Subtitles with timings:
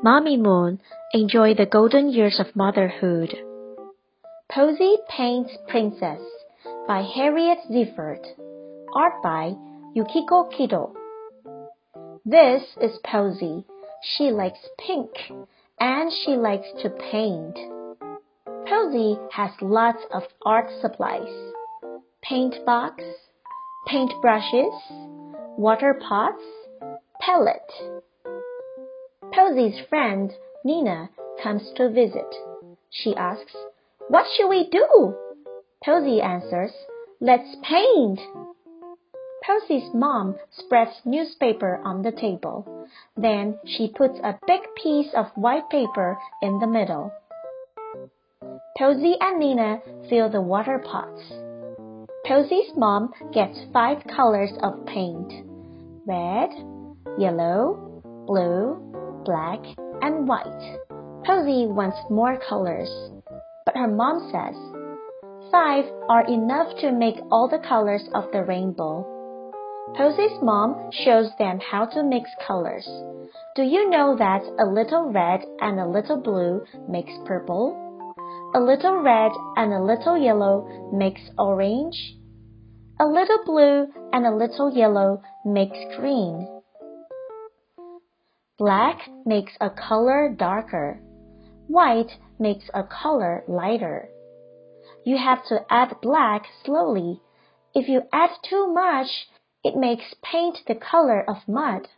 [0.00, 0.80] Mommy Moon,
[1.12, 3.36] enjoy the golden years of motherhood.
[4.50, 6.20] Posey Paints Princess
[6.88, 8.24] by Harriet Ziefert.
[8.94, 9.54] Art by
[9.94, 10.94] Yukiko Kido.
[12.24, 13.64] This is Posey.
[14.02, 15.10] She likes pink
[15.78, 17.56] and she likes to paint.
[18.66, 21.32] Posey has lots of art supplies.
[22.22, 23.04] Paint box,
[23.86, 24.72] paint brushes,
[25.56, 26.42] water pots,
[27.20, 28.11] palette.
[29.34, 30.32] Posey's friend,
[30.64, 31.08] Nina,
[31.42, 32.34] comes to visit.
[32.90, 33.56] She asks,
[34.08, 35.14] What should we do?
[35.84, 36.72] Posey answers,
[37.20, 38.20] Let's paint.
[39.46, 42.86] Posey's mom spreads newspaper on the table.
[43.16, 47.12] Then she puts a big piece of white paper in the middle.
[48.76, 51.22] Posey and Nina fill the water pots.
[52.26, 55.32] Posey's mom gets five colors of paint
[56.06, 56.50] red,
[57.18, 58.91] yellow, blue,
[59.24, 59.60] black,
[60.02, 60.78] and white.
[61.24, 62.90] Posey wants more colors,
[63.64, 64.56] but her mom says
[65.52, 69.06] five are enough to make all the colors of the rainbow.
[69.96, 72.88] Posey's mom shows them how to mix colors.
[73.54, 77.76] Do you know that a little red and a little blue makes purple?
[78.54, 82.16] A little red and a little yellow makes orange?
[83.00, 86.48] A little blue and a little yellow makes green.
[88.62, 91.00] Black makes a color darker.
[91.66, 94.08] White makes a color lighter.
[95.04, 97.20] You have to add black slowly.
[97.74, 99.08] If you add too much,
[99.64, 101.88] it makes paint the color of mud.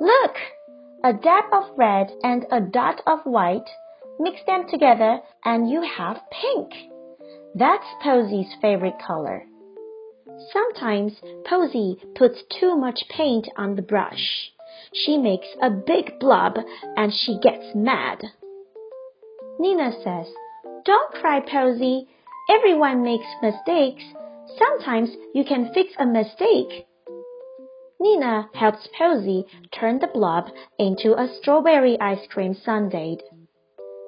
[0.00, 0.34] Look!
[1.04, 3.70] A dab of red and a dot of white.
[4.18, 6.72] Mix them together and you have pink.
[7.54, 9.44] That's Posey's favorite color.
[10.52, 11.12] Sometimes
[11.44, 14.50] Posey puts too much paint on the brush
[14.92, 16.58] she makes a big blob
[16.96, 18.22] and she gets mad.
[19.58, 20.26] Nina says,
[20.84, 22.08] Don't cry, Posey.
[22.48, 24.02] Everyone makes mistakes.
[24.58, 26.86] Sometimes you can fix a mistake.
[28.00, 30.46] Nina helps Posey turn the blob
[30.78, 33.16] into a strawberry ice cream sundae.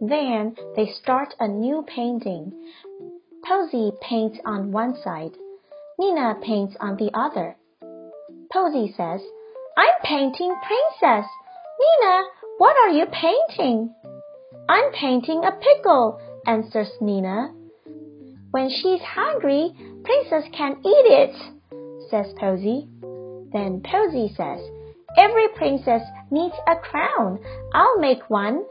[0.00, 2.52] Then they start a new painting.
[3.46, 5.36] Posey paints on one side.
[5.98, 7.56] Nina paints on the other.
[8.50, 9.20] Posey says,
[9.76, 11.26] I'm painting Princess.
[11.80, 12.22] Nina,
[12.58, 13.94] what are you painting?
[14.68, 17.52] I'm painting a pickle, answers Nina.
[18.52, 19.72] When she's hungry,
[20.04, 21.34] Princess can eat it,
[22.10, 22.88] says Posey.
[23.52, 24.60] Then Posey says,
[25.16, 27.38] Every princess needs a crown.
[27.72, 28.64] I'll make one.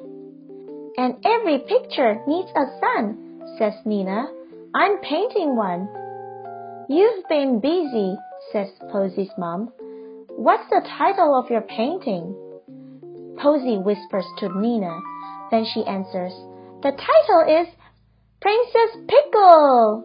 [0.97, 4.27] And every picture needs a sun, says Nina.
[4.75, 5.87] I'm painting one.
[6.89, 8.15] You've been busy,
[8.51, 9.71] says Posey's mom.
[10.35, 12.35] What's the title of your painting?
[13.37, 14.99] Posey whispers to Nina.
[15.51, 16.33] Then she answers,
[16.81, 17.67] The title is
[18.41, 20.03] Princess Pickle.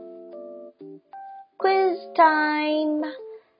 [1.58, 3.02] Quiz time.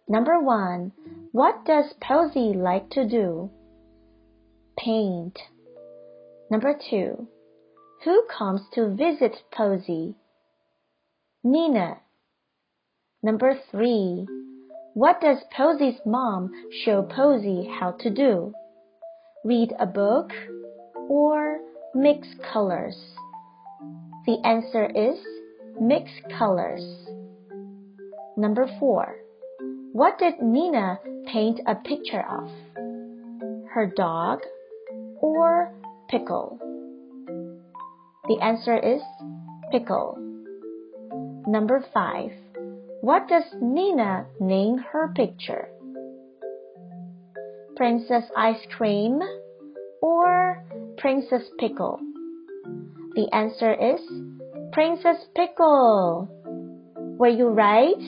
[0.08, 0.92] Number one.
[1.32, 3.50] What does Posey like to do?
[4.78, 5.38] Paint.
[6.50, 7.28] Number two.
[8.04, 10.14] Who comes to visit Posey?
[11.42, 11.98] Nina.
[13.22, 14.26] Number three.
[14.98, 16.50] What does Posey's mom
[16.82, 18.52] show Posey how to do?
[19.44, 20.32] Read a book
[21.08, 21.60] or
[21.94, 22.98] mix colors?
[24.26, 25.16] The answer is
[25.80, 26.82] mix colors.
[28.36, 29.14] Number four.
[29.92, 30.98] What did Nina
[31.28, 32.50] paint a picture of?
[33.70, 34.40] Her dog
[35.20, 35.72] or
[36.10, 36.58] pickle?
[38.26, 39.00] The answer is
[39.70, 40.18] pickle.
[41.46, 42.32] Number five.
[43.00, 45.68] What does Nina name her picture?
[47.76, 49.20] Princess Ice Cream
[50.02, 50.64] or
[50.96, 52.00] Princess Pickle?
[53.14, 54.00] The answer is
[54.72, 56.28] Princess Pickle.
[57.18, 58.02] Were you right?